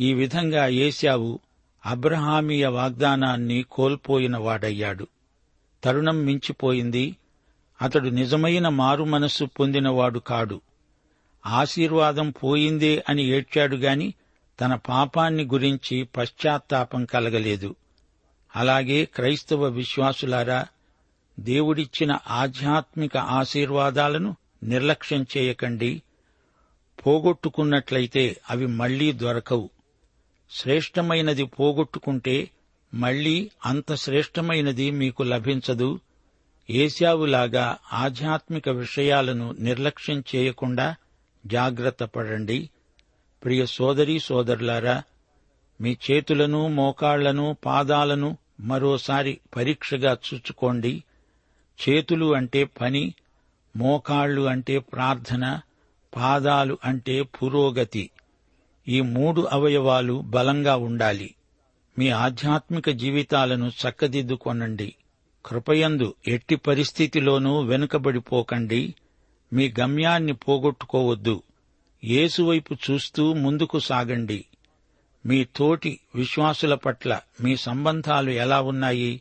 ఈ 0.00 0.14
విధంగా 0.14 0.66
ఏశావు 0.66 1.40
అబ్రహామీయ 1.86 2.66
వాగ్దానాన్ని 2.66 3.64
కోల్పోయిన 3.70 4.36
వాడయ్యాడు. 4.36 5.06
తరుణం 5.84 6.26
మించిపోయింది. 6.26 7.16
అతడు 7.82 8.08
నిజమైన 8.08 8.68
మారు 8.68 9.04
మనస్సు 9.04 9.44
పొందినవాడు 9.44 10.18
కాడు. 10.18 10.60
ఆశీర్వాదం 11.46 12.30
పోయిందే 12.30 13.04
అని 13.08 13.22
ఏడ్చాడు 13.22 13.76
గాని 13.76 14.14
తన 14.60 14.74
పాపాన్ని 14.74 15.44
గురించి 15.44 16.04
పశ్చాత్తాపం 16.04 17.04
కలగలేదు. 17.04 17.74
అలాగే 18.56 19.04
క్రైస్తవ 19.04 19.64
విశ్వాసులారా 19.64 20.66
దేవుడిచ్చిన 21.38 22.18
ఆధ్యాత్మిక 22.26 23.16
ఆశీర్వాదాలను 23.16 24.36
నిర్లక్ష్యం 24.62 25.26
చేయకండి. 25.36 26.02
పోగొట్టుకున్నట్లయితే 27.06 28.40
అవి 28.50 28.66
మళ్ళీ 28.66 29.12
దొరకవు. 29.12 29.70
శ్రేష్టమైనది 30.50 31.44
పోగొట్టుకుంటే 31.44 32.50
మళ్ళీ 32.94 33.50
అంత 33.66 33.94
శ్రేష్టమైనది 33.94 34.90
మీకు 34.90 35.22
లభించదు. 35.22 36.00
ఏశావులాగా 36.70 37.76
ఆధ్యాత్మిక 37.92 38.68
విషయాలను 38.68 39.54
నిర్లక్ష్యం 39.58 40.24
చేయకుండా 40.36 40.96
జాగ్రత్త 41.46 42.04
పడండి. 42.04 42.70
ప్రియ 43.44 43.66
సోదరీ 43.66 44.18
సోదరులారా 44.18 45.02
మీ 45.80 45.96
చేతులను 46.10 46.68
మోకాళ్ళను 46.68 47.56
పాదాలను 47.66 48.38
మరోసారి 48.60 49.38
పరీక్షగా 49.56 50.16
చూచుకోండి. 50.34 51.04
చేతులు 51.88 52.34
అంటే 52.34 52.64
పని 52.64 53.14
మోకాళ్ళు 53.76 54.42
అంటే 54.42 54.78
ప్రార్థన 54.78 55.60
పాదాలు 56.16 56.78
అంటే 56.84 57.22
పురోగతి. 57.22 58.10
ఈ 58.88 59.00
మూడు 59.00 59.40
అవయవాలు 59.40 60.20
బలంగా 60.20 60.76
ఉండాలి. 60.76 61.34
మీ 61.98 62.08
ఆధ్యాత్మిక 62.08 62.90
జీవితాలను 62.90 63.68
చక్కదిద్దుకొనండి. 63.68 64.94
కృపయందు 65.46 66.14
ఎట్టి 66.28 66.56
పరిస్థితిలోనూ 66.56 67.62
వెనుకబడిపోకండి. 67.62 68.94
మీ 69.52 69.74
గమ్యాన్ని 69.80 70.32
పోగొట్టుకోవద్దు. 70.32 71.42
యేసువైపు 72.04 72.76
చూస్తూ 72.90 73.32
ముందుకు 73.32 73.78
సాగండి. 73.78 74.44
మీ 75.26 75.44
తోటి 75.56 76.00
విశ్వాసుల 76.14 76.74
పట్ల 76.74 77.20
మీ 77.40 77.56
సంబంధాలు 77.56 78.30
ఎలా 78.30 78.60
ఉన్నాయి? 78.60 79.20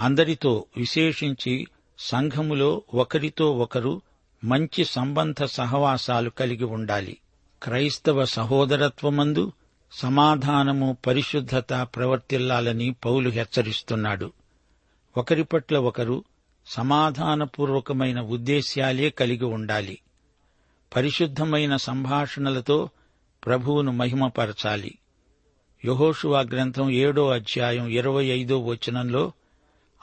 అందరితో 0.00 0.64
విశేషించి 0.76 1.66
సంఘములో 1.98 2.82
ఒకరితో 2.94 3.52
ఒకరు 3.52 4.02
మంచి 4.44 4.84
సంబంధ 4.84 5.44
సహవాసాలు 5.44 6.30
కలిగి 6.30 6.64
ఉండాలి. 6.64 7.16
క్రైస్తవ 7.62 8.24
సహోదరత్వమందు 8.24 9.52
సమాధానము 9.92 10.96
పరిశుద్ధత 11.06 11.74
ప్రవర్తిల్లాలని 11.82 12.96
పౌలు 13.04 13.30
హెచ్చరిస్తున్నాడు. 13.30 14.32
ఒకరి 15.16 15.44
పట్ల 15.44 15.78
ఒకరు 15.78 16.24
సమాధానపూర్వకమైన 16.66 18.20
ఉద్దేశ్యాలే 18.20 19.10
కలిగి 19.10 19.44
ఉండాలి. 19.44 19.98
పరిశుద్ధమైన 20.96 21.76
సంభాషణలతో 21.76 22.88
ప్రభువును 23.46 23.92
మహిమపరచాలి. 23.92 24.98
యహోషువా 25.84 26.40
గ్రంథం 26.40 26.90
ఏడో 26.90 27.28
అధ్యాయం 27.28 27.88
ఇరవై 27.88 28.24
ఐదో 28.24 28.58
వచనంలో 28.58 29.32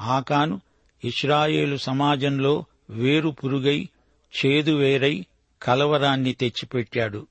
ఆకాను 0.02 0.62
ఇస్రాయేలు 1.04 1.78
సమాజంలో 1.78 2.66
వేరు 2.90 3.30
పురుగై 3.30 3.90
చేదు 4.46 4.72
వేరై 4.72 5.26
కలవరాన్ని 5.64 6.34
తెచ్చిపెట్టాడు. 6.34 7.28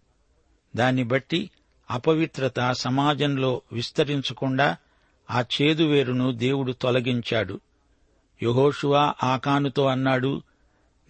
దాన్ని 0.77 1.05
బట్టి 1.05 1.51
అపవిత్రత 1.91 2.73
సమాజంలో 2.73 3.63
విస్తరించకుండా 3.73 4.77
ఆ 5.31 5.41
చేదు 5.41 5.83
వేరును 5.83 6.33
దేవుడు 6.33 6.73
తొలగించాడు. 6.73 7.61
యహోషువా 8.43 9.15
ఆకానుతో 9.25 9.87
అన్నాడు 9.87 10.43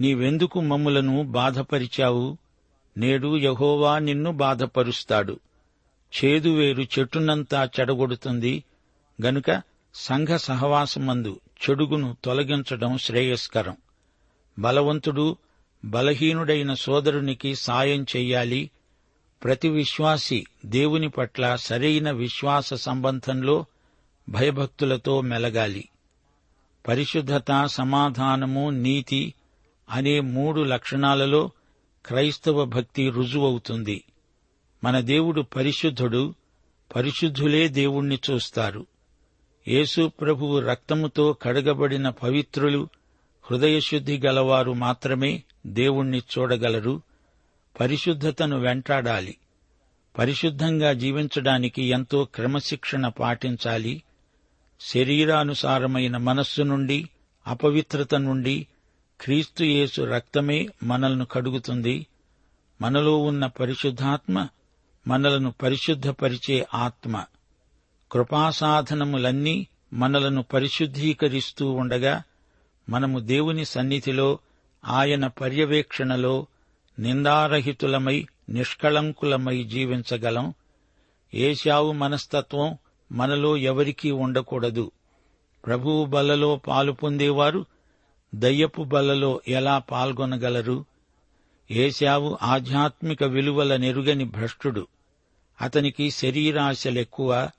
నీవెందుకు 0.00 0.60
మమ్ములను 0.60 1.22
బాధపరిచావు? 1.22 2.36
నేడు 2.96 3.36
యహోవా 3.36 3.98
నిన్ను 3.98 4.32
బాధపరుస్తాడు. 4.32 5.40
చేదువేరు 6.24 6.82
చెట్టునంతా 6.82 7.68
చెడగొడుతుంది. 7.80 8.64
గనుక 9.24 9.62
సంఘ 9.94 10.28
సహవాసమందు 10.28 11.40
చెడుగును 11.70 12.16
తొలగించడం 12.24 12.98
శ్రేయస్కరం. 12.98 13.76
బలవంతుడు 14.58 15.36
బలహీనుడైన 15.84 16.74
సోదరునికి 16.74 17.54
సాయం 17.54 18.06
చెయ్యాలి. 18.16 18.70
ప్రతి 19.44 19.68
విశ్వాసి 19.68 20.46
దేవుని 20.66 21.08
పట్ల 21.08 21.56
సరైన 21.56 22.10
విశ్వాస 22.10 22.74
సంబంధంలో 22.74 23.64
భయభక్తులతో 24.28 25.20
మెలగాలి. 25.20 25.88
పరిశుద్ధత 26.88 27.66
సమాధానము 27.66 28.70
నీతి 28.70 29.34
అనే 29.90 30.20
మూడు 30.20 30.60
లక్షణాలలో 30.60 31.50
క్రైస్తవ 32.06 32.64
భక్తి 32.64 33.10
రుజువవుతుంది. 33.10 34.04
మన 34.84 35.00
దేవుడు 35.00 35.40
పరిశుద్ధుడు 35.40 36.34
పరిశుద్ధులే 36.96 37.68
దేవుణ్ణి 37.68 38.18
చూస్తారు. 38.30 38.86
యేసు 39.68 40.10
ప్రభువు 40.20 40.58
రక్తముతో 40.58 41.32
కడగబడిన 41.32 42.08
పవిత్రులు 42.08 42.88
హృదయశుద్ధి 43.42 44.18
గలవారు 44.26 44.72
మాత్రమే 44.72 45.42
దేవుణ్ణి 45.66 46.18
చూడగలరు. 46.18 47.02
పరిశుద్ధతను 47.80 48.58
వెంటాడాలి. 48.58 49.36
పరిశుద్ధంగా 50.18 50.92
జీవించడానికి 50.92 51.82
ఎంతో 51.82 52.24
క్రమశిక్షణ 52.24 53.08
పాటించాలి. 53.08 54.02
శరీరానుసారమైన 54.80 56.16
మనస్సు 56.16 56.62
నుండి 56.62 57.10
అపవిత్రత 57.46 58.14
నుండి 58.14 58.66
క్రీస్తు 59.20 59.64
యేసు 59.64 60.02
రక్తమే 60.02 60.68
మనల్ను 60.82 61.24
కడుగుతుంది. 61.24 62.06
మనలో 62.80 63.18
ఉన్న 63.18 63.46
పరిశుద్ధాత్మ 63.46 64.48
మనలను 65.06 65.54
పరిశుద్ధపరిచే 65.62 66.66
ఆత్మ. 66.74 67.24
కృపాసాధనములన్నీ 68.12 69.66
మనలను 69.92 70.42
పరిశుద్ధీకరిస్తూ 70.42 71.70
ఉండగా 71.70 72.22
మనము 72.88 73.18
దేవుని 73.18 73.64
సన్నిధిలో 73.64 74.38
ఆయన 74.84 75.26
పర్యవేక్షణలో 75.26 76.46
నిందారహితులమై 76.98 78.26
నిష్కళంకులమై 78.48 79.64
జీవించగలం. 79.64 80.54
ఏశావు 81.34 81.92
మనస్తత్వం 81.92 82.78
మనలో 83.12 83.56
ఎవరికీ 83.56 84.10
ఉండకూడదు. 84.10 84.90
ప్రభువు 85.66 86.04
బలలో 86.04 86.56
పాలు 86.56 86.92
పొందేవారు 86.92 87.66
దయ్యపు 88.34 88.82
బలలో 88.82 89.40
ఎలా 89.48 89.78
పాల్గొనగలరు? 89.78 90.84
ఏశావు 91.70 92.38
ఆధ్యాత్మిక 92.42 93.24
విలువల 93.24 93.76
నెరుగని 93.76 94.24
భ్రష్టుడు. 94.24 94.86
అతనికి 95.60 96.10
శరీరాశలెక్కువ. 96.10 97.50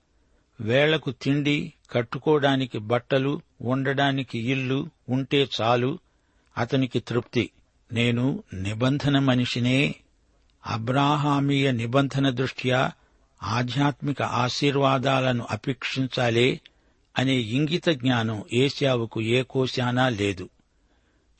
వేళకు 0.61 1.11
తిండి 1.11 1.73
కట్టుకోవడానికి 1.91 2.77
బట్టలు 2.77 3.41
ఉండడానికి 3.61 4.39
ఇల్లు 4.39 4.89
ఉంటే 5.09 5.47
చాలు 5.61 5.99
అతనికి 6.57 6.99
తృప్తి. 6.99 7.49
నేను 7.93 8.43
నిబంధన 8.53 9.19
మనిషినే. 9.19 9.95
అబ్రాహామీయ 10.67 11.71
నిబంధన 11.71 12.29
దృష్ట్యా 12.29 12.91
ఆధ్యాత్మిక 13.43 14.21
ఆశీర్వాదాలను 14.21 15.47
అపేక్షించాలే 15.49 16.59
అనే 17.17 17.33
ఇంగిత 17.33 17.89
జ్ఞానం 17.89 18.43
ఏశావుకు 18.53 19.21
ఏ 19.21 19.43
కోశానా 19.43 20.09
లేదు. 20.09 20.49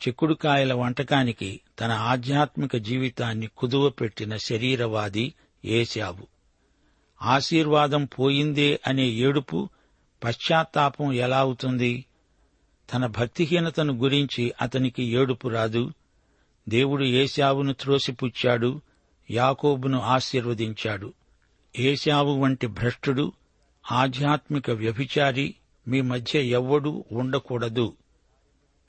చిక్కుడుకాయల 0.07 0.73
వంటకానికి 0.73 1.59
తన 1.79 1.91
ఆధ్యాత్మిక 1.91 2.75
జీవితాన్ని 2.75 3.47
కుదువపెట్టిన 3.57 4.37
శరీరవాది 4.37 5.33
ఏశావు. 5.65 6.34
ఆశీర్వాదం 7.25 8.05
పోయిందే 8.05 8.79
అనే 8.87 9.05
ఏడుపు 9.07 9.69
పశ్చాత్తాపం 10.23 11.13
ఎలా 11.13 11.39
అవుతుంది? 11.39 12.05
తన 12.93 13.05
భక్తిహీనతను 13.05 13.93
గురించి 13.93 14.53
అతనికి 14.61 15.03
ఏడుపు 15.03 15.47
రాదు. 15.47 15.91
దేవుడు 16.69 17.03
ఏశావును 17.03 17.73
త్రోసిపుచ్చాడు 17.73 18.81
యాకోబును 19.31 19.99
ఆశీర్వదించాడు. 19.99 21.13
ఏశావు 21.79 22.39
వంటి 22.39 22.67
భ్రష్టుడు 22.67 23.33
ఆధ్యాత్మిక 23.91 24.69
వ్యభిచారి 24.71 25.55
మీ 25.87 26.01
మధ్య 26.01 26.41
ఎవ్వడూ 26.41 27.05
ఉండకూడదు. 27.11 27.93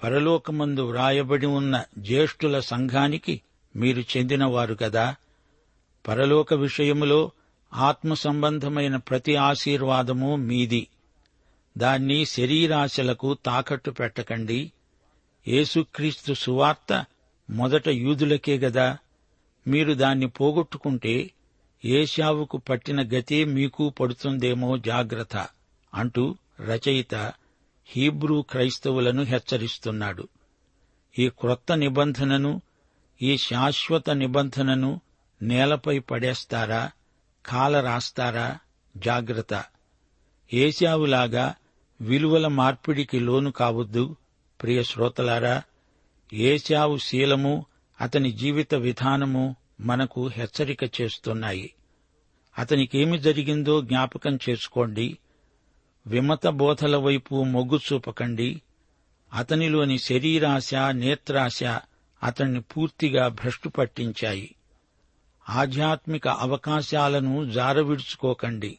పరలోకమందు 0.02 0.80
వ్రాయబడి 0.80 1.46
ఉన్న 1.46 1.84
జ్యేష్ఠుల 1.98 2.60
సంఘానికి 2.60 3.40
మీరు 3.76 4.00
చెందినవారు 4.00 4.74
కదా. 4.74 5.16
పరలోక 6.08 6.54
విషయములో 6.54 7.30
ఆత్మ 7.72 8.14
సంబంధమైన 8.14 8.96
ప్రతి 8.96 9.36
ఆశీర్వాదము 9.36 10.36
మీది. 10.36 10.88
దాన్ని 11.78 12.24
శరీరాశలకు 12.24 13.34
తాకట్టు 13.34 13.90
పెట్టకండి. 13.90 14.72
యేసుక్రీస్తు 15.48 16.32
సువార్త 16.32 17.04
మొదట 17.50 17.88
యూదులకే 17.88 18.58
గదా. 18.58 18.98
మీరు 19.68 19.94
దాన్ని 19.94 20.26
పోగొట్టుకుంటే 20.26 21.30
ఏశావుకు 21.84 22.56
పట్టిన 22.56 23.02
గతే 23.02 23.44
మీకు 23.44 23.90
పడుతుందేమో 23.90 24.78
జాగ్రత్త 24.78 25.48
అంటూ 25.94 26.36
రచయిత 26.60 27.32
హీబ్రూ 27.86 28.42
క్రైస్తవులను 28.42 29.22
హెచ్చరిస్తున్నాడు. 29.22 30.28
ఈ 31.18 31.28
క్రొత్త 31.28 31.72
నిబంధనను 31.72 32.60
ఈ 33.22 33.38
శాశ్వత 33.38 34.10
నిబంధనను 34.10 35.00
నేలపై 35.42 35.98
పడేస్తారా? 35.98 36.90
కాల 37.46 37.80
రాస్తారా 37.80 38.58
జాగ్రత్త. 38.96 39.64
ఏశావులాగా 40.52 41.54
విలువల 42.00 42.46
మార్పిడికి 42.46 43.20
లోను 43.20 43.52
కావద్దు 43.52 44.16
ప్రియ 44.62 44.82
శ్రోతలారా. 44.82 45.62
ఏశావు 46.32 46.96
శీలము 46.96 47.66
అతని 48.00 48.32
జీవిత 48.32 48.74
విధానము 48.74 49.56
మనకు 49.80 50.28
హెచ్చరిక 50.28 50.84
చేస్తున్నాయి. 50.84 51.74
అతనికేమి 52.58 53.18
జరిగిందో 53.18 53.80
జ్ఞాపకం 53.80 54.38
చేసుకోండి. 54.50 55.18
విమత 56.06 56.46
బోధల 56.46 56.96
వైపు 56.96 57.42
మొగ్గు 57.42 57.80
చూపకండి. 57.92 58.62
అతనిలోని 59.32 59.98
శరీరాశ 59.98 60.74
నేత్రాశ 60.74 61.64
అతన్ని 62.22 62.60
పూర్తిగా 62.60 63.28
భ్రష్టు 63.28 63.68
పట్టించాయి 63.68 64.55
ఆధ్యాత్మిక 65.48 66.28
అవకాశాలను 66.28 67.50
జారవిడుచుకోకండి. 67.50 68.78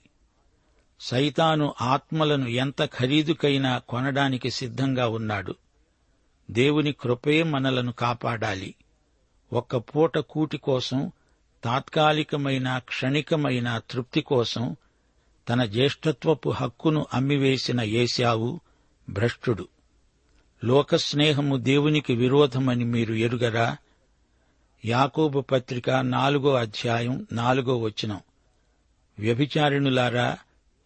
సైతాను 0.99 1.73
ఆత్మలను 1.81 2.47
ఎంత 2.47 2.85
ఖరీదుకైనా 2.85 3.77
కొనడానికి 3.77 4.51
సిద్ధంగా 4.51 5.07
ఉన్నాడు. 5.07 5.55
దేవుని 6.51 6.91
కృపే 6.91 7.43
మనలను 7.43 7.91
కాపాడాలి. 7.91 8.75
ఒక్క 9.53 9.77
పూట 9.77 10.17
కూటి 10.17 10.57
కోసం 10.57 11.11
తాత్కాలికమైన 11.63 12.77
క్షణికమైన 12.77 13.81
తృప్తి 13.91 14.21
కోసం 14.21 14.75
తన 15.49 15.65
జ్యేష్ఠత్వపు 15.65 16.49
హక్కును 16.49 17.05
అమ్మివేసిన 17.13 17.81
ఏశావు 17.81 18.59
భ్రష్టుడు. 19.09 19.67
లోకస్నేహము 20.63 21.55
దేవునికి 21.55 22.15
విరోధమని 22.15 22.83
మీరు 22.83 23.13
ఎరుగరా? 23.13 23.77
యాకోబు 24.87 25.41
పత్రిక 25.41 25.89
నాలుగో 25.89 26.53
అధ్యాయం 26.53 27.27
నాలుగో 27.31 27.77
వచనం. 27.77 28.19
వ్యభిచారిణులారా 29.19 30.37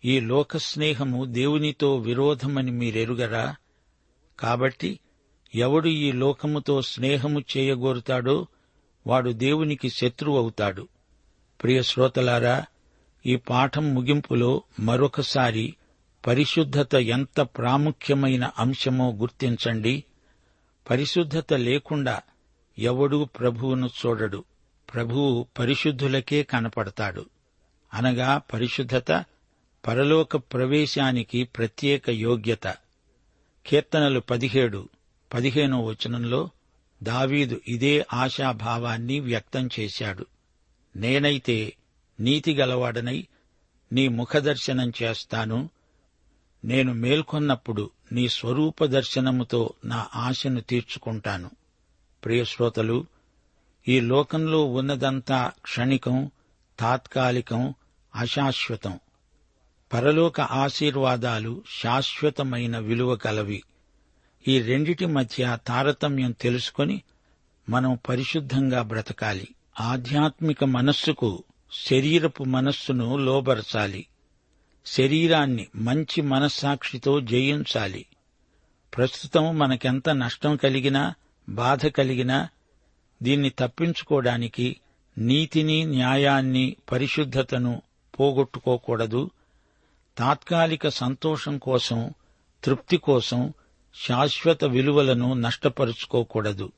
ఈ 0.06 0.20
లోకస్నేహము 0.20 1.26
దేవునితో 1.26 1.98
విరోధమని 1.98 2.72
మీరెరుగరా? 2.72 3.56
కాబట్టి 4.40 5.00
ఎవడు 5.56 5.88
ఈ 5.88 6.12
లోకముతో 6.12 6.82
స్నేహము 6.82 7.40
చేయగోరుతాడో 7.58 8.48
వాడు 9.08 9.30
దేవునికి 9.30 9.90
శత్రువు 9.90 10.38
అవుతాడు. 10.38 10.88
ప్రియ 11.64 11.82
శ్రోతలారా 11.82 12.66
ఈ 13.26 13.36
పాఠం 13.36 13.94
ముగింపులో 13.94 14.64
మరొకసారి 14.80 15.76
పరిశుద్ధత 16.28 16.96
ఎంత 16.96 17.42
ప్రాముఖ్యమైన 17.42 18.50
అంశమో 18.60 19.12
గుర్తించండి. 19.12 20.04
పరిశుద్ధత 20.90 21.54
లేకుండా 21.54 22.22
ఎవడూ 22.82 23.26
ప్రభువును 23.26 23.88
చూడడు 23.88 24.44
ప్రభువు 24.94 25.48
పరిశుద్ధులకే 25.60 26.44
కనపడతాడు. 26.44 27.26
అనగా 27.94 28.38
పరిశుద్ధత 28.54 29.26
పరలోక 29.88 30.36
ప్రవేశానికి 30.36 31.44
ప్రత్యేక 31.44 32.10
యోగ్యత. 32.10 32.68
కీర్తనలు 33.66 34.20
పదిహేడు 34.20 34.90
పదిహేనో 35.34 35.82
వచనంలో 35.82 36.50
దావీదు 37.04 37.62
ఇదే 37.68 38.06
ఆశాభావాన్ని 38.14 39.20
వ్యక్తం 39.20 39.70
చేశాడు. 39.80 40.26
నేనైతే 40.96 41.74
నీతిగలవాడనై 42.20 43.28
నీ 43.92 44.08
ముఖదర్శనం 44.08 44.92
చేస్తాను. 45.04 45.70
నేను 46.66 46.94
మేల్కొన్నప్పుడు 46.94 47.90
నీ 48.12 48.30
స్వరూప 48.30 48.86
దర్శనముతో 48.86 49.74
నా 49.86 50.08
ఆశను 50.16 50.62
తీర్చుకుంటాను. 50.62 51.52
ప్రియశ్రోతలు 52.26 53.06
ఈ 53.88 54.00
లోకంలో 54.00 54.66
ఉన్నదంతా 54.66 55.52
క్షణికం 55.62 56.32
తాత్కాలికం 56.80 57.74
అశాశ్వతం. 58.16 59.00
పరలోక 59.94 60.42
ఆశీర్వాదాలు 60.42 61.64
శాశ్వతమైన 61.84 62.78
విలువ 62.78 63.16
కలవి. 63.16 63.64
ఈ 64.48 64.62
రెండిటి 64.62 65.06
మధ్య 65.06 65.58
తారతమ్యం 65.68 66.32
తెలుసుకొని 66.32 67.02
మనం 67.70 68.00
పరిశుద్ధంగా 68.10 68.82
బ్రతకాలి. 68.82 69.48
ఆధ్యాత్మిక 69.80 70.64
మనస్సుకు 70.64 71.44
శరీరపు 71.74 72.44
మనస్సును 72.44 73.18
లోబరచాలి. 73.18 74.08
శరీరాన్ని 74.86 75.68
మంచి 75.76 76.22
మనస్సాక్షితో 76.22 77.20
జయించాలి. 77.20 78.06
ప్రస్తుతం 78.98 79.58
మనకెంత 79.58 80.10
నష్టం 80.10 80.56
కలిగినా 80.56 81.14
బాధ 81.50 81.86
కలిగినా 81.88 82.50
దీన్ని 83.24 83.50
తప్పించుకోవడానికి 83.50 84.76
నీతిని 85.18 85.86
న్యాయాన్ని 85.86 86.76
పరిశుద్ధతను 86.92 87.82
పోగొట్టుకోకూడదు. 88.20 89.30
తాత్కాలిక 90.18 90.88
సంతోషం 90.88 91.58
కోసం 91.58 92.14
తృప్తి 92.64 92.98
కోసం 92.98 93.54
శాశ్వత 94.08 94.66
విలువలను 94.66 95.34
నష్టపరుచుకోకూడదు. 95.34 96.72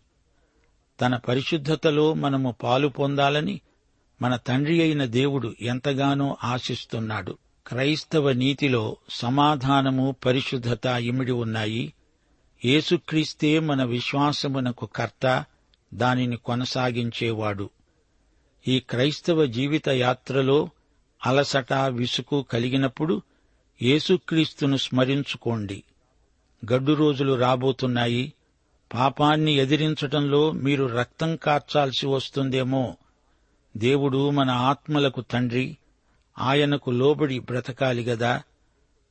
తన 1.01 1.17
పరిశుద్ధతలో 1.17 2.13
మనము 2.13 2.55
పాలు 2.63 2.87
పొందాలని 2.87 3.61
మన 4.21 4.35
తండ్రి 4.35 4.81
అయిన 4.81 5.05
దేవుడు 5.05 5.55
ఎంతగానో 5.61 6.37
ఆశిస్తున్నాడు. 6.43 7.37
క్రైస్తవ 7.67 8.31
నీతిలో 8.31 8.97
సమాధానము 9.09 10.15
పరిశుద్ధత 10.25 10.85
ఇమిడి 10.85 11.31
ఉన్నాయి. 11.31 11.93
యేసుక్రీస్తే 12.65 13.59
మన 13.59 13.83
విశ్వాసమునకు 13.83 14.85
కర్త 14.85 15.45
దానిని 15.93 16.37
కొనసాగించేవాడు. 16.37 17.69
ఈ 18.67 18.79
క్రైస్తవ 18.79 19.45
జీవిత 19.45 19.89
యాత్రలో 19.89 20.69
అలసట 21.25 21.73
విసుకు 21.73 22.41
కలిగినప్పుడు 22.41 23.21
యేసుక్రీస్తును 23.81 24.77
స్మరించుకోండి. 24.77 25.83
గడ్డు 26.73 26.91
రోజులు 26.91 27.33
రాబోతున్నాయి. 27.33 28.33
పాపాన్ని 28.93 29.53
ఎదిరించటంలో 29.53 30.51
మీరు 30.51 30.85
రక్తం 30.85 31.35
కార్చాల్సి 31.35 32.07
వస్తుందేమో. 32.07 32.97
దేవుడు 33.77 34.29
మన 34.29 34.51
ఆత్మలకు 34.51 35.21
తండ్రి 35.21 35.77
ఆయనకు 36.39 36.91
లోబడి 36.91 37.39
బ్రతకాలి 37.39 38.03
గదా. 38.03 38.41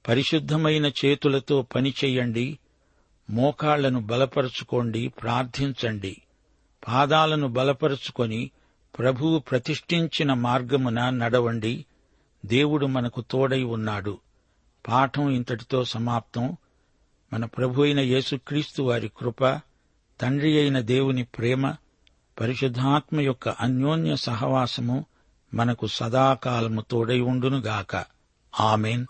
పరిశుద్ధమైన 0.08 0.86
చేతులతో 0.86 1.62
పనిచెయ్యండి 1.62 2.58
మోకాళ్ళను 3.30 4.00
బలపరుచుకోండి 4.00 5.08
ప్రార్థించండి. 5.08 6.22
పాదాలను 6.88 7.48
బలపరుచుకొని 7.48 8.50
ప్రభువు 8.98 9.38
ప్రతిష్ఠించిన 9.38 10.32
మార్గమున 10.32 11.10
నడవండి. 11.10 11.86
దేవుడు 12.46 12.86
మనకు 12.86 13.20
తోడై 13.20 13.62
ఉన్నాడు. 13.62 14.18
పాఠం 14.88 15.30
ఇంతటితో 15.30 15.84
సమాప్తం. 15.84 16.56
మన 17.32 17.44
ప్రభు 17.44 17.82
అయిన 17.82 18.00
యేసుక్రీస్తు 18.00 18.82
వారి 18.82 19.08
కృప 19.08 19.60
తండ్రి 20.20 20.58
అయిన 20.58 20.80
దేవుని 20.80 21.24
ప్రేమ 21.24 21.74
పరిశుద్ధాత్మ 22.40 23.20
యొక్క 23.20 23.48
అన్యోన్య 23.48 24.16
సహవాసము 24.16 25.04
మనకు 25.54 25.86
సదాకాలము 25.86 26.80
తోడై 26.80 27.20
ఉండునుగాక. 27.20 28.04
ఆమెన్. 28.60 29.06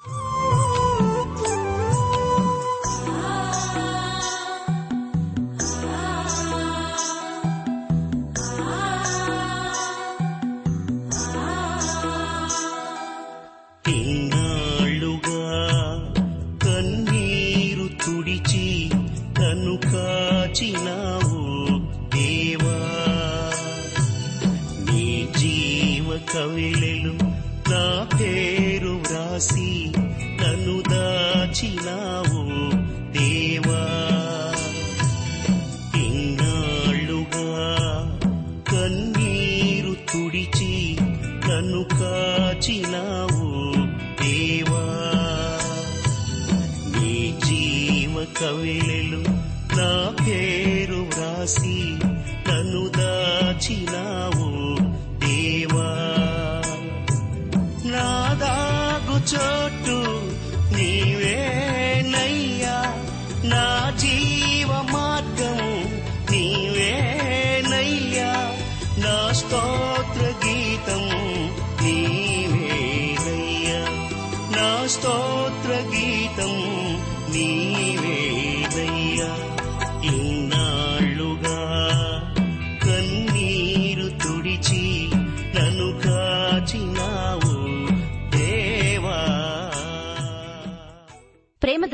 దాచినావు 53.52 54.48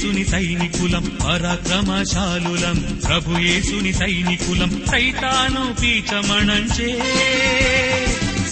ప్రభుయేసుని 0.00 0.24
సైనికులం 0.24 1.18
పరాక్రమశాలులం. 1.26 3.00
ప్రభుయేసుని 3.08 3.92
సైనికులం 3.92 4.82
సైతాను 4.90 5.74
పీచమణంచే 5.82 6.98